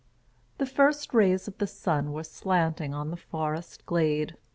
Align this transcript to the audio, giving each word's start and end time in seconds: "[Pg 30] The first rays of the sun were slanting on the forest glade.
"[Pg 0.57 0.65
30] 0.65 0.69
The 0.71 0.75
first 0.75 1.13
rays 1.13 1.47
of 1.47 1.59
the 1.59 1.67
sun 1.67 2.11
were 2.11 2.23
slanting 2.23 2.91
on 2.91 3.11
the 3.11 3.17
forest 3.17 3.85
glade. 3.85 4.35